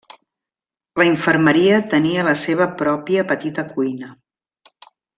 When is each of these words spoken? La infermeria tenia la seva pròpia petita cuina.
La 1.01 1.05
infermeria 1.09 1.77
tenia 1.93 2.25
la 2.29 2.33
seva 2.47 2.69
pròpia 2.83 3.27
petita 3.35 3.71
cuina. 3.77 4.15